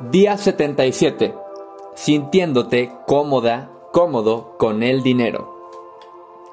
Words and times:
Día 0.00 0.36
77. 0.36 1.36
Sintiéndote 1.94 2.90
cómoda, 3.06 3.70
cómodo 3.92 4.56
con 4.58 4.82
el 4.82 5.04
dinero. 5.04 5.54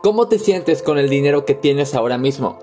¿Cómo 0.03 0.27
te 0.27 0.37
sientes 0.37 0.83
con 0.83 0.99
el 0.99 1.09
dinero 1.09 1.43
que 1.43 1.55
tienes 1.55 1.95
ahora 1.95 2.19
mismo? 2.19 2.59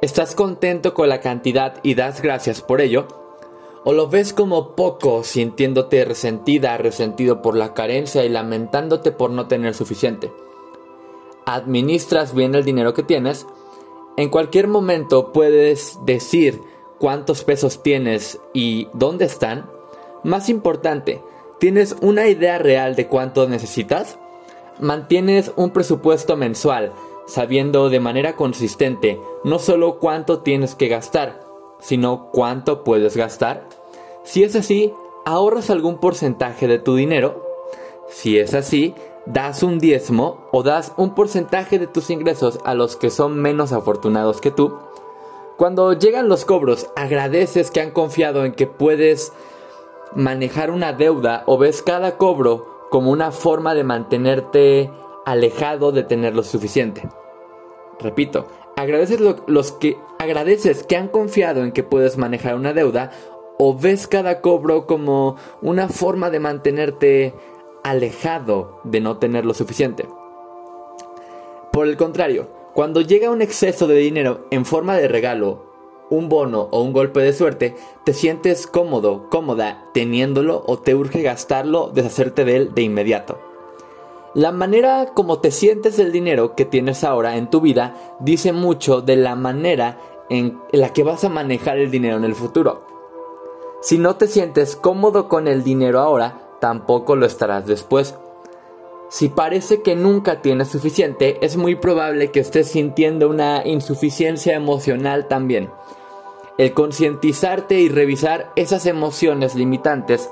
¿Estás 0.00 0.36
contento 0.36 0.94
con 0.94 1.08
la 1.08 1.18
cantidad 1.18 1.80
y 1.82 1.96
das 1.96 2.22
gracias 2.22 2.62
por 2.62 2.80
ello? 2.80 3.08
¿O 3.84 3.92
lo 3.92 4.08
ves 4.08 4.32
como 4.32 4.76
poco, 4.76 5.24
sintiéndote 5.24 6.04
resentida, 6.04 6.76
resentido 6.76 7.42
por 7.42 7.56
la 7.56 7.74
carencia 7.74 8.24
y 8.24 8.28
lamentándote 8.28 9.10
por 9.10 9.32
no 9.32 9.48
tener 9.48 9.74
suficiente? 9.74 10.32
¿Administras 11.46 12.32
bien 12.32 12.54
el 12.54 12.64
dinero 12.64 12.94
que 12.94 13.02
tienes? 13.02 13.44
En 14.16 14.28
cualquier 14.28 14.68
momento 14.68 15.32
puedes 15.32 15.98
decir 16.04 16.62
cuántos 16.98 17.42
pesos 17.42 17.82
tienes 17.82 18.38
y 18.54 18.86
dónde 18.92 19.24
están. 19.24 19.79
Más 20.22 20.50
importante, 20.50 21.22
¿tienes 21.58 21.96
una 22.02 22.28
idea 22.28 22.58
real 22.58 22.94
de 22.94 23.06
cuánto 23.06 23.48
necesitas? 23.48 24.18
¿Mantienes 24.78 25.52
un 25.56 25.70
presupuesto 25.70 26.36
mensual, 26.36 26.92
sabiendo 27.26 27.88
de 27.88 28.00
manera 28.00 28.36
consistente 28.36 29.18
no 29.44 29.58
solo 29.58 29.98
cuánto 29.98 30.40
tienes 30.40 30.74
que 30.74 30.88
gastar, 30.88 31.40
sino 31.80 32.28
cuánto 32.32 32.84
puedes 32.84 33.16
gastar? 33.16 33.66
Si 34.22 34.42
es 34.42 34.56
así, 34.56 34.92
¿ahorras 35.24 35.70
algún 35.70 35.98
porcentaje 35.98 36.68
de 36.68 36.78
tu 36.78 36.96
dinero? 36.96 37.46
Si 38.08 38.38
es 38.38 38.52
así, 38.52 38.94
das 39.24 39.62
un 39.62 39.78
diezmo 39.78 40.48
o 40.52 40.62
das 40.62 40.92
un 40.98 41.14
porcentaje 41.14 41.78
de 41.78 41.86
tus 41.86 42.10
ingresos 42.10 42.58
a 42.64 42.74
los 42.74 42.96
que 42.96 43.08
son 43.08 43.38
menos 43.40 43.72
afortunados 43.72 44.40
que 44.40 44.50
tú. 44.50 44.76
Cuando 45.56 45.92
llegan 45.92 46.28
los 46.28 46.44
cobros, 46.44 46.88
agradeces 46.96 47.70
que 47.70 47.80
han 47.80 47.90
confiado 47.90 48.44
en 48.44 48.52
que 48.52 48.66
puedes 48.66 49.32
manejar 50.14 50.70
una 50.70 50.92
deuda 50.92 51.42
o 51.46 51.58
ves 51.58 51.82
cada 51.82 52.16
cobro 52.16 52.88
como 52.90 53.10
una 53.10 53.30
forma 53.30 53.74
de 53.74 53.84
mantenerte 53.84 54.90
alejado 55.24 55.92
de 55.92 56.02
tener 56.02 56.34
lo 56.34 56.42
suficiente. 56.42 57.08
Repito, 58.00 58.46
agradeces 58.76 59.20
los 59.20 59.72
que 59.72 59.96
agradeces 60.18 60.82
que 60.82 60.96
han 60.96 61.08
confiado 61.08 61.62
en 61.62 61.72
que 61.72 61.82
puedes 61.82 62.16
manejar 62.18 62.56
una 62.56 62.72
deuda 62.72 63.10
o 63.58 63.76
ves 63.76 64.06
cada 64.06 64.40
cobro 64.40 64.86
como 64.86 65.36
una 65.60 65.88
forma 65.88 66.30
de 66.30 66.40
mantenerte 66.40 67.34
alejado 67.84 68.80
de 68.84 69.00
no 69.00 69.18
tener 69.18 69.44
lo 69.44 69.54
suficiente. 69.54 70.08
Por 71.72 71.86
el 71.86 71.96
contrario, 71.96 72.48
cuando 72.74 73.00
llega 73.00 73.30
un 73.30 73.42
exceso 73.42 73.86
de 73.86 73.96
dinero 73.96 74.46
en 74.50 74.64
forma 74.64 74.96
de 74.96 75.08
regalo, 75.08 75.69
un 76.10 76.28
bono 76.28 76.68
o 76.70 76.82
un 76.82 76.92
golpe 76.92 77.20
de 77.20 77.32
suerte, 77.32 77.76
te 78.04 78.12
sientes 78.12 78.66
cómodo, 78.66 79.28
cómoda 79.30 79.86
teniéndolo 79.94 80.62
o 80.66 80.78
te 80.78 80.94
urge 80.94 81.22
gastarlo, 81.22 81.90
deshacerte 81.94 82.44
de 82.44 82.56
él 82.56 82.74
de 82.74 82.82
inmediato. 82.82 83.38
La 84.34 84.52
manera 84.52 85.12
como 85.14 85.40
te 85.40 85.50
sientes 85.50 85.96
del 85.96 86.12
dinero 86.12 86.54
que 86.54 86.64
tienes 86.64 87.02
ahora 87.02 87.36
en 87.36 87.50
tu 87.50 87.60
vida 87.60 87.96
dice 88.20 88.52
mucho 88.52 89.00
de 89.00 89.16
la 89.16 89.34
manera 89.34 89.98
en 90.28 90.60
la 90.70 90.92
que 90.92 91.02
vas 91.02 91.24
a 91.24 91.28
manejar 91.28 91.78
el 91.78 91.90
dinero 91.90 92.16
en 92.16 92.24
el 92.24 92.36
futuro. 92.36 92.86
Si 93.82 93.98
no 93.98 94.16
te 94.16 94.28
sientes 94.28 94.76
cómodo 94.76 95.28
con 95.28 95.48
el 95.48 95.64
dinero 95.64 96.00
ahora, 96.00 96.50
tampoco 96.60 97.16
lo 97.16 97.26
estarás 97.26 97.66
después. 97.66 98.14
Si 99.08 99.28
parece 99.28 99.82
que 99.82 99.96
nunca 99.96 100.40
tienes 100.42 100.68
suficiente, 100.68 101.44
es 101.44 101.56
muy 101.56 101.74
probable 101.74 102.30
que 102.30 102.38
estés 102.38 102.68
sintiendo 102.68 103.28
una 103.28 103.66
insuficiencia 103.66 104.54
emocional 104.54 105.26
también. 105.26 105.70
El 106.60 106.74
concientizarte 106.74 107.80
y 107.80 107.88
revisar 107.88 108.52
esas 108.54 108.84
emociones 108.84 109.54
limitantes 109.54 110.28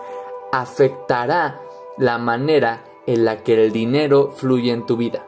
afectará 0.52 1.58
la 1.96 2.18
manera 2.18 2.84
en 3.06 3.24
la 3.24 3.42
que 3.42 3.54
el 3.54 3.72
dinero 3.72 4.30
fluye 4.36 4.70
en 4.70 4.84
tu 4.84 4.98
vida. 4.98 5.24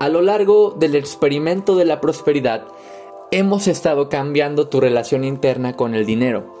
A 0.00 0.10
lo 0.10 0.20
largo 0.20 0.72
del 0.72 0.94
experimento 0.94 1.76
de 1.76 1.86
la 1.86 1.98
prosperidad, 2.02 2.68
hemos 3.30 3.68
estado 3.68 4.10
cambiando 4.10 4.68
tu 4.68 4.80
relación 4.80 5.24
interna 5.24 5.72
con 5.72 5.94
el 5.94 6.04
dinero 6.04 6.58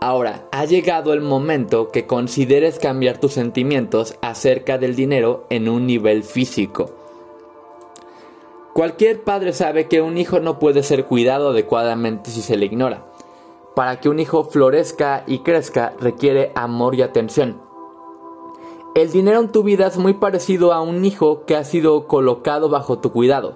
Ahora, 0.00 0.46
ha 0.52 0.66
llegado 0.66 1.14
el 1.14 1.22
momento 1.22 1.90
que 1.90 2.06
consideres 2.06 2.78
cambiar 2.78 3.18
tus 3.18 3.32
sentimientos 3.32 4.16
acerca 4.20 4.76
del 4.76 4.94
dinero 4.94 5.46
en 5.48 5.70
un 5.70 5.86
nivel 5.86 6.22
físico. 6.22 6.95
Cualquier 8.76 9.24
padre 9.24 9.54
sabe 9.54 9.88
que 9.88 10.02
un 10.02 10.18
hijo 10.18 10.38
no 10.38 10.58
puede 10.58 10.82
ser 10.82 11.06
cuidado 11.06 11.48
adecuadamente 11.48 12.30
si 12.30 12.42
se 12.42 12.58
le 12.58 12.66
ignora. 12.66 13.06
Para 13.74 14.00
que 14.00 14.10
un 14.10 14.20
hijo 14.20 14.44
florezca 14.44 15.24
y 15.26 15.38
crezca 15.38 15.94
requiere 15.98 16.52
amor 16.54 16.94
y 16.94 17.00
atención. 17.00 17.58
El 18.94 19.12
dinero 19.12 19.40
en 19.40 19.50
tu 19.50 19.62
vida 19.62 19.86
es 19.86 19.96
muy 19.96 20.12
parecido 20.12 20.74
a 20.74 20.82
un 20.82 21.06
hijo 21.06 21.46
que 21.46 21.56
ha 21.56 21.64
sido 21.64 22.06
colocado 22.06 22.68
bajo 22.68 22.98
tu 22.98 23.12
cuidado. 23.12 23.54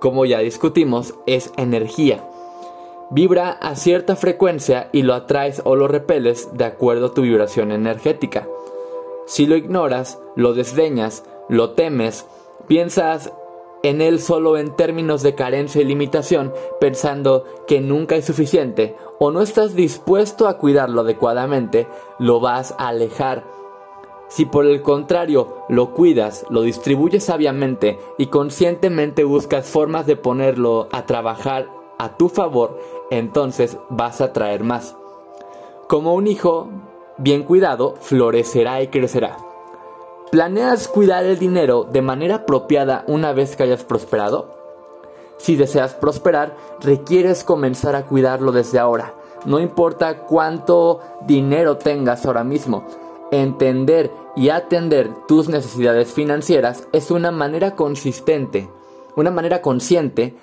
Como 0.00 0.24
ya 0.24 0.38
discutimos, 0.38 1.12
es 1.26 1.52
energía 1.58 2.24
vibra 3.10 3.50
a 3.50 3.74
cierta 3.74 4.16
frecuencia 4.16 4.88
y 4.92 5.02
lo 5.02 5.14
atraes 5.14 5.60
o 5.64 5.76
lo 5.76 5.88
repeles 5.88 6.56
de 6.56 6.64
acuerdo 6.64 7.06
a 7.06 7.12
tu 7.12 7.22
vibración 7.22 7.72
energética. 7.72 8.48
Si 9.26 9.46
lo 9.46 9.56
ignoras, 9.56 10.18
lo 10.36 10.54
desdeñas, 10.54 11.24
lo 11.48 11.72
temes, 11.72 12.24
piensas 12.68 13.32
en 13.82 14.00
él 14.00 14.20
solo 14.20 14.56
en 14.56 14.76
términos 14.76 15.22
de 15.22 15.34
carencia 15.34 15.80
y 15.80 15.84
limitación, 15.84 16.52
pensando 16.80 17.44
que 17.66 17.80
nunca 17.80 18.16
es 18.16 18.26
suficiente, 18.26 18.96
o 19.18 19.30
no 19.30 19.40
estás 19.40 19.74
dispuesto 19.74 20.48
a 20.48 20.58
cuidarlo 20.58 21.02
adecuadamente, 21.02 21.86
lo 22.18 22.40
vas 22.40 22.74
a 22.78 22.88
alejar. 22.88 23.44
Si 24.28 24.44
por 24.44 24.64
el 24.64 24.82
contrario 24.82 25.56
lo 25.68 25.92
cuidas, 25.92 26.46
lo 26.50 26.62
distribuyes 26.62 27.24
sabiamente 27.24 27.98
y 28.16 28.26
conscientemente 28.26 29.24
buscas 29.24 29.66
formas 29.66 30.06
de 30.06 30.16
ponerlo 30.16 30.88
a 30.92 31.04
trabajar 31.06 31.68
a 31.98 32.16
tu 32.16 32.28
favor, 32.28 32.78
entonces 33.10 33.76
vas 33.88 34.20
a 34.20 34.32
traer 34.32 34.62
más. 34.62 34.96
Como 35.88 36.14
un 36.14 36.28
hijo 36.28 36.68
bien 37.18 37.42
cuidado, 37.42 37.96
florecerá 38.00 38.82
y 38.82 38.88
crecerá. 38.88 39.49
¿Planeas 40.30 40.86
cuidar 40.86 41.24
el 41.24 41.40
dinero 41.40 41.82
de 41.82 42.02
manera 42.02 42.36
apropiada 42.36 43.02
una 43.08 43.32
vez 43.32 43.56
que 43.56 43.64
hayas 43.64 43.82
prosperado? 43.82 44.54
Si 45.38 45.56
deseas 45.56 45.94
prosperar, 45.94 46.56
requieres 46.80 47.42
comenzar 47.42 47.96
a 47.96 48.06
cuidarlo 48.06 48.52
desde 48.52 48.78
ahora. 48.78 49.12
No 49.44 49.58
importa 49.58 50.18
cuánto 50.18 51.00
dinero 51.26 51.78
tengas 51.78 52.26
ahora 52.26 52.44
mismo. 52.44 52.86
Entender 53.32 54.12
y 54.36 54.50
atender 54.50 55.10
tus 55.26 55.48
necesidades 55.48 56.12
financieras 56.12 56.86
es 56.92 57.10
una 57.10 57.32
manera 57.32 57.74
consistente, 57.74 58.70
una 59.16 59.32
manera 59.32 59.60
consciente 59.62 60.36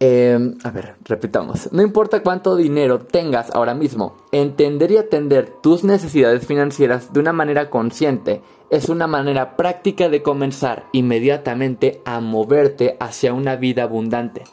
Em, 0.00 0.56
a 0.62 0.70
ver, 0.70 0.94
repitamos. 1.04 1.72
No 1.72 1.82
importa 1.82 2.22
cuánto 2.22 2.54
dinero 2.54 3.00
tengas 3.00 3.50
ahora 3.50 3.74
mismo, 3.74 4.16
entender 4.30 4.92
y 4.92 4.96
atender 4.96 5.50
tus 5.60 5.82
necesidades 5.82 6.46
financieras 6.46 7.12
de 7.12 7.18
una 7.18 7.32
manera 7.32 7.68
consciente 7.68 8.40
es 8.70 8.88
una 8.88 9.08
manera 9.08 9.56
práctica 9.56 10.08
de 10.08 10.22
comenzar 10.22 10.86
inmediatamente 10.92 12.00
a 12.04 12.20
moverte 12.20 12.96
hacia 13.00 13.34
una 13.34 13.56
vida 13.56 13.84
abundante. 13.84 14.44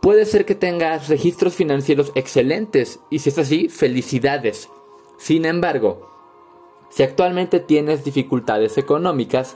Puede 0.00 0.24
ser 0.24 0.44
que 0.44 0.56
tengas 0.56 1.08
registros 1.08 1.54
financieros 1.54 2.10
excelentes 2.16 2.98
y 3.10 3.20
si 3.20 3.28
es 3.28 3.38
así, 3.38 3.68
felicidades. 3.68 4.68
Sin 5.18 5.44
embargo, 5.44 6.08
si 6.88 7.04
actualmente 7.04 7.60
tienes 7.60 8.02
dificultades 8.02 8.76
económicas, 8.76 9.54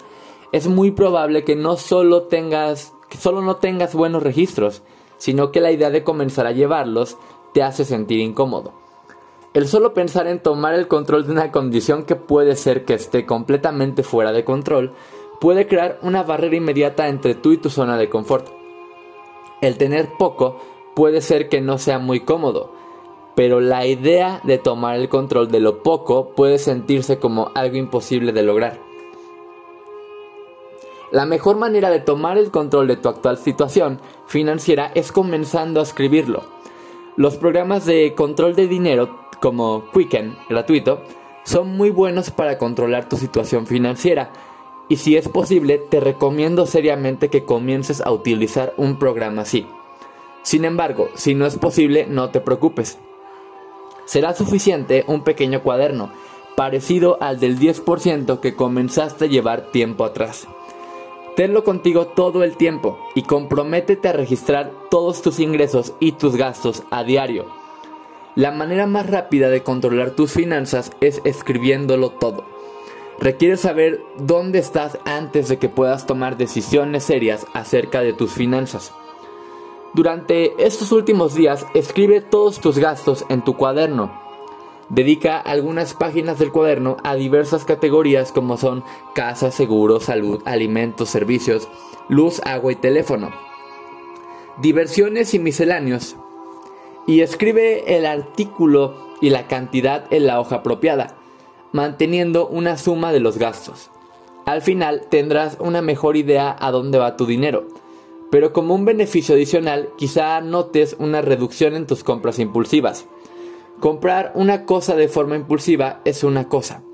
es 0.52 0.69
muy 0.69 0.92
probable 0.92 1.42
que 1.42 1.56
no 1.56 1.76
solo 1.76 2.24
tengas 2.24 2.92
que 3.12 3.19
solo 3.19 3.42
no 3.42 3.56
tengas 3.56 3.94
buenos 3.94 4.22
registros, 4.22 4.82
sino 5.22 5.53
que 5.53 5.60
la 5.60 5.71
idea 5.71 5.88
de 5.91 6.03
comenzar 6.03 6.49
a 6.49 6.50
llevarlos 6.50 7.16
te 7.55 7.62
hace 7.62 7.84
sentir 7.84 8.19
incómodo. 8.19 8.72
El 9.55 9.69
solo 9.69 9.94
pensar 9.94 10.26
en 10.26 10.43
tomar 10.43 10.75
el 10.75 10.88
control 10.88 11.25
de 11.25 11.31
una 11.31 11.52
condición 11.52 12.02
que 12.02 12.17
puede 12.17 12.56
ser 12.56 12.85
que 12.85 12.94
esté 12.94 13.25
completamente 13.25 14.02
fuera 14.02 14.32
de 14.32 14.43
control 14.43 14.94
puede 15.41 15.69
crear 15.69 16.00
una 16.02 16.25
barrera 16.25 16.56
inmediata 16.56 17.06
entre 17.06 17.37
tú 17.37 17.52
y 17.52 17.58
tu 17.58 17.70
zona 17.70 17.96
de 17.96 18.11
confort. 18.11 18.49
El 19.61 19.79
tener 19.79 20.08
poco 20.19 20.61
puede 20.96 21.20
ser 21.20 21.49
que 21.49 21.61
no 21.61 21.79
sea 21.79 22.00
muy 22.00 22.19
cómodo, 22.19 22.73
pero 23.37 23.61
la 23.61 23.87
idea 23.87 24.41
de 24.43 24.58
tomar 24.58 24.96
el 24.96 25.08
control 25.08 25.52
de 25.52 25.61
lo 25.61 25.85
poco 25.85 26.31
puede 26.31 26.58
sentirse 26.58 27.20
como 27.20 27.52
algo 27.55 27.76
imposible 27.76 28.32
de 28.32 28.43
lograr. 28.43 28.81
La 31.12 31.26
mejor 31.26 31.59
manera 31.59 31.91
de 31.91 32.00
tomar 32.00 32.38
el 32.38 32.50
control 32.50 32.88
de 32.88 32.97
tu 32.97 33.11
actual 33.11 33.37
situación 33.37 34.00
financiera 34.26 34.91
es 34.94 35.12
comenzando 35.12 35.81
a 35.81 35.82
escribirlo. 35.82 36.43
Los 37.17 37.37
programas 37.37 37.85
de 37.85 38.14
control 38.14 38.56
de 38.56 38.67
dinero 38.67 39.20
como 39.38 39.91
Quicken, 39.93 40.38
gratuito, 40.49 41.03
son 41.44 41.76
muy 41.76 41.91
buenos 41.91 42.31
para 42.31 42.56
controlar 42.56 43.11
tu 43.11 43.19
situación 43.19 43.67
financiera 43.67 44.32
y 44.88 44.97
si 44.97 45.17
es 45.17 45.29
posible 45.29 45.76
te 45.76 46.00
recomiendo 46.00 46.64
seriamente 46.64 47.29
que 47.29 47.44
comiences 47.44 48.00
a 48.00 48.11
utilizar 48.11 48.73
un 48.79 48.99
programa 48.99 49.43
así. 49.43 49.67
Sin 50.43 50.65
embargo, 50.65 51.11
si 51.15 51.35
no 51.35 51.44
es 51.44 51.58
posible, 51.58 52.06
no 52.08 52.31
te 52.31 52.41
preocupes. 52.41 52.99
Será 54.06 54.32
suficiente 54.35 55.05
un 55.06 55.25
pequeño 55.25 55.62
cuaderno, 55.62 56.11
parecido 56.56 57.19
al 57.20 57.38
del 57.38 57.58
10% 57.58 58.41
que 58.41 58.56
comenzaste 58.56 59.26
a 59.26 59.29
llevar 59.29 59.70
tiempo 59.73 60.06
atrás. 60.06 60.49
Tenlo 61.37 61.64
contigo 61.64 62.08
todo 62.08 62.44
el 62.44 62.58
tiempo 62.58 62.99
y 63.14 63.23
comprométete 63.23 64.08
a 64.08 64.12
registrar 64.12 64.70
todos 64.90 65.23
tus 65.23 65.40
ingresos 65.40 65.94
y 65.99 66.12
tus 66.12 66.37
gastos 66.37 66.82
a 66.90 67.05
diario. 67.05 67.46
La 68.34 68.50
manera 68.50 68.87
más 68.87 69.08
rápida 69.08 69.49
de 69.49 69.62
controlar 69.62 70.11
tus 70.11 70.32
finanzas 70.32 70.90
es 71.00 71.23
escribiéndolo 71.25 72.11
todo. 72.11 72.44
Requieres 73.19 73.61
saber 73.61 74.02
dónde 74.19 74.58
estás 74.58 74.99
antes 75.06 75.49
de 75.49 75.58
que 75.58 75.70
puedas 75.70 76.06
tomar 76.06 76.37
decisiones 76.37 77.05
serias 77.05 77.46
acerca 77.55 78.02
de 78.02 78.12
tus 78.12 78.32
finanzas. 78.32 78.93
Durante 79.94 80.52
estos 80.62 80.93
últimos 80.93 81.34
días 81.34 81.64
escribe 81.73 82.20
todos 82.20 82.61
tus 82.61 82.79
gastos 82.79 83.25
en 83.31 83.43
tu 83.43 83.56
cuaderno 83.56 84.21
Dedica 84.93 85.39
algunas 85.39 85.94
páginas 85.94 86.39
del 86.39 86.53
cuaderno 86.53 86.99
a 87.03 87.15
diversas 87.15 87.65
categorías 87.65 88.31
como 88.31 88.59
son 88.59 88.85
casa, 89.15 89.50
seguro, 89.50 90.00
salud, 90.00 90.43
alimentos, 90.44 91.09
servicios, 91.09 91.67
luz, 92.11 92.43
agua 92.44 92.73
y 92.73 92.77
teléfono. 92.77 93.31
Diversiones 94.61 95.33
y 95.33 95.39
misceláneos. 95.39 96.17
Y 97.06 97.23
escribe 97.23 97.97
el 97.97 98.05
artículo 98.05 98.94
y 99.23 99.31
la 99.31 99.49
cantidad 99.49 100.05
en 100.12 100.27
la 100.27 100.39
hoja 100.39 100.56
apropiada, 100.56 101.17
manteniendo 101.73 102.47
una 102.47 102.77
suma 102.77 103.12
de 103.12 103.21
los 103.21 103.39
gastos. 103.39 103.91
Al 104.44 104.61
final 104.61 105.06
tendrás 105.09 105.56
una 105.59 105.81
mejor 105.81 106.19
idea 106.19 106.55
a 106.61 106.71
dónde 106.71 106.99
va 106.99 107.17
tu 107.17 107.25
dinero, 107.25 107.67
pero 108.31 108.53
como 108.53 108.75
un 108.75 108.85
beneficio 108.85 109.37
adicional 109.37 109.89
quizá 109.97 110.39
notes 110.43 110.97
una 110.99 111.23
reducción 111.23 111.77
en 111.77 111.87
tus 111.87 112.05
compras 112.05 112.39
impulsivas. 112.39 113.06
Comprar 113.82 114.31
una 114.37 114.64
cosa 114.64 114.94
de 114.94 115.08
forma 115.08 115.34
impulsiva 115.34 116.02
es 116.05 116.23
una 116.23 116.49
cosa, 116.49 116.84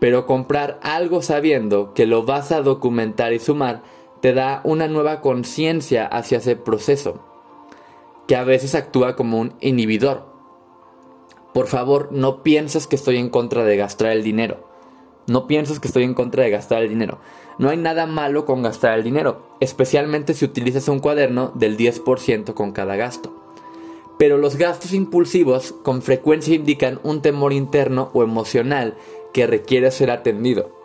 pero 0.00 0.26
comprar 0.26 0.80
algo 0.82 1.22
sabiendo 1.22 1.94
que 1.94 2.06
lo 2.06 2.24
vas 2.24 2.50
a 2.50 2.60
documentar 2.60 3.32
y 3.32 3.38
sumar 3.38 3.84
te 4.20 4.32
da 4.32 4.60
una 4.64 4.88
nueva 4.88 5.20
conciencia 5.20 6.06
hacia 6.06 6.38
ese 6.38 6.56
proceso, 6.56 7.20
que 8.26 8.34
a 8.34 8.42
veces 8.42 8.74
actúa 8.74 9.14
como 9.14 9.38
un 9.38 9.54
inhibidor. 9.60 10.26
Por 11.54 11.68
favor, 11.68 12.08
no 12.10 12.42
pienses 12.42 12.88
que 12.88 12.96
estoy 12.96 13.18
en 13.18 13.30
contra 13.30 13.62
de 13.62 13.76
gastar 13.76 14.10
el 14.10 14.24
dinero. 14.24 14.68
No 15.28 15.46
pienses 15.46 15.78
que 15.78 15.86
estoy 15.86 16.02
en 16.02 16.14
contra 16.14 16.42
de 16.42 16.50
gastar 16.50 16.82
el 16.82 16.88
dinero. 16.88 17.20
No 17.58 17.70
hay 17.70 17.76
nada 17.76 18.06
malo 18.06 18.44
con 18.44 18.62
gastar 18.62 18.98
el 18.98 19.04
dinero, 19.04 19.54
especialmente 19.60 20.34
si 20.34 20.44
utilizas 20.44 20.88
un 20.88 20.98
cuaderno 20.98 21.52
del 21.54 21.76
10% 21.76 22.54
con 22.54 22.72
cada 22.72 22.96
gasto 22.96 23.47
pero 24.18 24.36
los 24.36 24.56
gastos 24.56 24.92
impulsivos 24.92 25.72
con 25.82 26.02
frecuencia 26.02 26.54
indican 26.54 27.00
un 27.04 27.22
temor 27.22 27.52
interno 27.52 28.10
o 28.12 28.22
emocional 28.22 28.94
que 29.32 29.46
requiere 29.46 29.90
ser 29.90 30.10
atendido. 30.10 30.76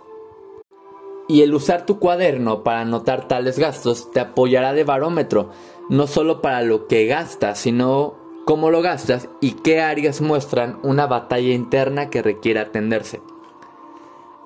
Y 1.28 1.42
el 1.42 1.54
usar 1.54 1.86
tu 1.86 2.00
cuaderno 2.00 2.64
para 2.64 2.82
anotar 2.82 3.28
tales 3.28 3.58
gastos 3.58 4.12
te 4.12 4.20
apoyará 4.20 4.74
de 4.74 4.84
barómetro, 4.84 5.50
no 5.90 6.06
solo 6.08 6.42
para 6.42 6.62
lo 6.62 6.88
que 6.88 7.06
gastas, 7.06 7.60
sino 7.60 8.16
cómo 8.46 8.70
lo 8.70 8.82
gastas 8.82 9.30
y 9.42 9.54
qué 9.54 9.82
áreas 9.82 10.22
muestran 10.22 10.80
una 10.84 11.08
batalla 11.08 11.54
interna 11.54 12.10
que 12.10 12.22
requiere 12.22 12.60
atenderse. 12.60 13.22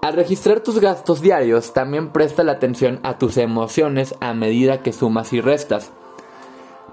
Al 0.01 0.13
registrar 0.13 0.59
tus 0.59 0.79
gastos 0.79 1.21
diarios, 1.21 1.73
también 1.73 2.13
presta 2.13 2.43
la 2.43 2.53
atención 2.53 2.99
a 3.03 3.17
tus 3.17 3.37
emociones 3.37 4.15
a 4.19 4.33
medida 4.33 4.83
que 4.83 4.93
sumas 4.93 5.33
y 5.33 5.41
restas. 5.41 5.91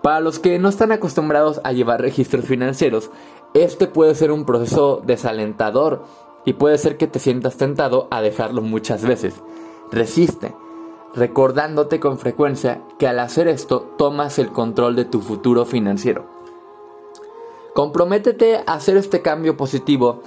Para 0.05 0.21
los 0.21 0.39
que 0.39 0.59
no 0.59 0.69
están 0.69 0.93
acostumbrados 0.93 1.62
a 1.65 1.73
llevar 1.73 2.03
registros 2.03 2.45
financieros, 2.45 3.11
este 3.55 3.87
puede 3.87 4.15
ser 4.15 4.33
un 4.33 4.45
proceso 4.45 5.01
desalentador 5.03 6.05
y 6.45 6.53
puede 6.53 6.77
ser 6.77 6.99
que 6.99 7.06
te 7.06 7.19
sientas 7.19 7.56
tentado 7.56 8.06
a 8.11 8.21
dejarlo 8.21 8.61
muchas 8.61 9.03
veces. 9.03 9.33
Resiste, 9.91 10.55
recordándote 11.15 12.01
con 12.01 12.19
frecuencia 12.19 12.83
que 12.99 13.09
al 13.09 13.19
hacer 13.19 13.49
esto 13.49 13.95
tomas 13.97 14.39
el 14.39 14.53
control 14.53 14.95
de 14.95 15.06
tu 15.06 15.23
futuro 15.23 15.65
financiero. 15.65 16.27
Comprométete 17.75 18.59
a 18.59 18.75
hacer 18.75 18.99
este 18.99 19.23
cambio 19.23 19.56
positivo 19.56 20.21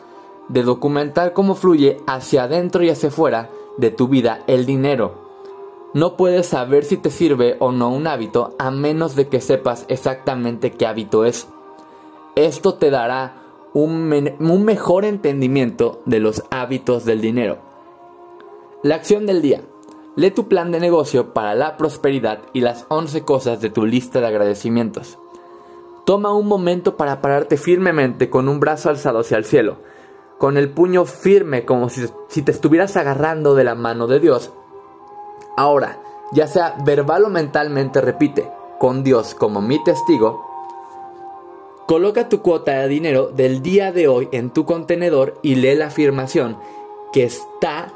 de 0.47 0.63
documentar 0.63 1.33
cómo 1.33 1.53
fluye 1.53 2.01
hacia 2.07 2.45
adentro 2.45 2.81
y 2.83 2.89
hacia 2.89 3.09
afuera 3.09 3.51
de 3.77 3.91
tu 3.91 4.07
vida 4.07 4.39
el 4.47 4.65
dinero 4.65 5.26
no 5.93 6.17
puedes 6.17 6.47
saber 6.47 6.83
si 6.83 6.97
te 6.97 7.09
sirve 7.09 7.55
o 7.59 7.71
no 7.71 7.89
un 7.89 8.07
hábito 8.07 8.55
a 8.59 8.71
menos 8.71 9.15
de 9.15 9.29
que 9.29 9.39
sepas 9.39 9.85
exactamente 9.87 10.71
qué 10.71 10.85
hábito 10.85 11.23
es. 11.23 11.47
Esto 12.35 12.75
te 12.75 12.89
dará 12.91 13.41
un, 13.73 14.07
mejor 14.65 15.05
entendimiento 15.05 16.01
de 16.05 16.19
los 16.19 16.43
hábitos 16.51 17.05
del 17.05 17.21
dinero. 17.21 17.59
La 18.83 18.95
acción 18.95 19.25
del 19.25 19.41
día. 19.41 19.61
Lee 20.15 20.31
tu 20.31 20.47
plan 20.47 20.71
de 20.71 20.79
negocio 20.79 21.33
para 21.33 21.55
la 21.55 21.77
prosperidad 21.77 22.39
y 22.51 22.61
las 22.61 22.85
11 22.89 23.21
cosas 23.21 23.61
de 23.61 23.69
tu 23.69 23.85
lista 23.85 24.19
de 24.19 24.27
agradecimientos. 24.27 25.19
Toma 26.05 26.33
un 26.33 26.47
momento 26.47 26.97
para 26.97 27.21
pararte 27.21 27.55
firmemente 27.55 28.29
con 28.29 28.49
un 28.49 28.59
brazo 28.59 28.89
alzado 28.89 29.19
hacia 29.19 29.37
el 29.37 29.45
cielo, 29.45 29.77
con 30.37 30.57
el 30.57 30.69
puño 30.69 31.05
firme 31.05 31.65
como 31.65 31.89
si 31.89 32.41
te 32.41 32.51
estuvieras 32.51 32.97
agarrando 32.97 33.53
de 33.53 33.63
la 33.63 33.75
mano 33.75 34.07
de 34.07 34.19
Dios 34.19 34.51
Ahora, 35.57 35.99
ya 36.31 36.45
sea 36.47 36.75
verbal 36.83 37.25
o 37.25 37.29
mentalmente, 37.29 37.99
repite, 37.99 38.47
con 38.77 39.03
Dios 39.03 39.33
como 39.33 39.59
mi 39.59 39.83
testigo, 39.83 40.45
coloca 41.87 42.29
tu 42.29 42.43
cuota 42.43 42.73
de 42.73 42.87
dinero 42.87 43.29
del 43.29 43.63
día 43.63 43.91
de 43.91 44.07
hoy 44.07 44.29
en 44.31 44.51
tu 44.51 44.65
contenedor 44.65 45.39
y 45.41 45.55
lee 45.55 45.73
la 45.73 45.87
afirmación 45.87 46.59
que 47.11 47.23
está 47.23 47.91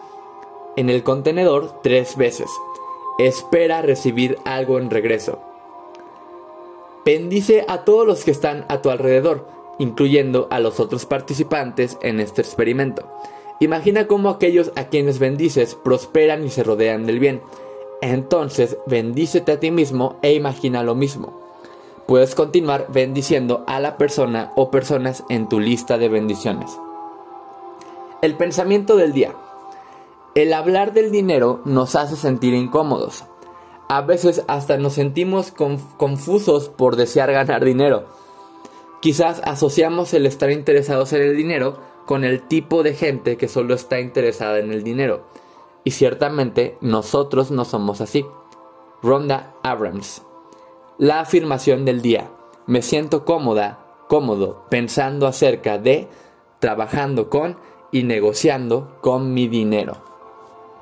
en 0.75 0.89
el 0.89 1.03
contenedor 1.03 1.81
tres 1.83 2.17
veces. 2.17 2.49
Espera 3.19 3.83
recibir 3.83 4.39
algo 4.43 4.79
en 4.79 4.89
regreso. 4.89 5.39
Bendice 7.05 7.63
a 7.67 7.85
todos 7.85 8.07
los 8.07 8.23
que 8.23 8.31
están 8.31 8.65
a 8.69 8.81
tu 8.81 8.89
alrededor, 8.89 9.47
incluyendo 9.77 10.47
a 10.49 10.59
los 10.59 10.79
otros 10.79 11.05
participantes 11.05 11.99
en 12.01 12.19
este 12.19 12.41
experimento. 12.41 13.07
Imagina 13.61 14.07
cómo 14.07 14.29
aquellos 14.29 14.71
a 14.75 14.85
quienes 14.85 15.19
bendices 15.19 15.75
prosperan 15.75 16.43
y 16.43 16.49
se 16.49 16.63
rodean 16.63 17.05
del 17.05 17.19
bien. 17.19 17.43
Entonces, 18.01 18.75
bendícete 18.87 19.51
a 19.51 19.59
ti 19.59 19.69
mismo 19.69 20.17
e 20.23 20.33
imagina 20.33 20.81
lo 20.81 20.95
mismo. 20.95 21.39
Puedes 22.07 22.33
continuar 22.33 22.87
bendiciendo 22.89 23.63
a 23.67 23.79
la 23.79 23.97
persona 23.97 24.51
o 24.55 24.71
personas 24.71 25.23
en 25.29 25.47
tu 25.47 25.59
lista 25.59 25.99
de 25.99 26.09
bendiciones. 26.09 26.75
El 28.23 28.35
pensamiento 28.35 28.95
del 28.95 29.13
día. 29.13 29.35
El 30.33 30.53
hablar 30.53 30.93
del 30.93 31.11
dinero 31.11 31.61
nos 31.63 31.95
hace 31.95 32.15
sentir 32.15 32.55
incómodos. 32.55 33.25
A 33.87 34.01
veces 34.01 34.43
hasta 34.47 34.77
nos 34.77 34.93
sentimos 34.93 35.51
confusos 35.51 36.69
por 36.69 36.95
desear 36.95 37.31
ganar 37.31 37.63
dinero. 37.63 38.05
Quizás 39.01 39.39
asociamos 39.43 40.15
el 40.15 40.25
estar 40.25 40.49
interesados 40.49 41.13
en 41.13 41.21
el 41.21 41.37
dinero 41.37 41.90
con 42.05 42.23
el 42.23 42.41
tipo 42.47 42.83
de 42.83 42.93
gente 42.93 43.37
que 43.37 43.47
solo 43.47 43.73
está 43.73 43.99
interesada 43.99 44.59
en 44.59 44.71
el 44.71 44.83
dinero. 44.83 45.25
Y 45.83 45.91
ciertamente 45.91 46.77
nosotros 46.81 47.51
no 47.51 47.65
somos 47.65 48.01
así. 48.01 48.25
Ronda 49.01 49.53
Abrams. 49.63 50.23
La 50.97 51.19
afirmación 51.19 51.85
del 51.85 52.01
día. 52.01 52.29
Me 52.67 52.81
siento 52.81 53.25
cómoda, 53.25 53.79
cómodo, 54.07 54.65
pensando 54.69 55.25
acerca 55.25 55.77
de, 55.77 56.07
trabajando 56.59 57.29
con 57.29 57.57
y 57.91 58.03
negociando 58.03 58.97
con 59.01 59.33
mi 59.33 59.47
dinero. 59.47 60.10